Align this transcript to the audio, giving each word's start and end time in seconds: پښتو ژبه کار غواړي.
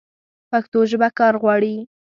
پښتو 0.51 0.79
ژبه 0.91 1.07
کار 1.19 1.33
غواړي. 1.41 1.75